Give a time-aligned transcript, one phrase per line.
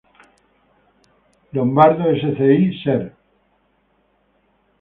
[1.53, 3.13] Lombardo Sci., Ser.